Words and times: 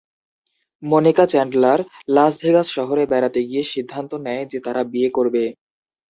Monica Chandler 0.83 1.79
লাস-ভেগাস 2.09 2.67
শহরে 2.69 3.03
বেড়াতে 3.11 3.39
গিয়ে 3.43 3.63
সিদ্ধান্ত 3.73 4.11
নেয় 4.25 4.43
যে 4.51 4.59
তারা 4.65 4.81
বিয়ে 4.91 5.09
করবে। 5.09 5.43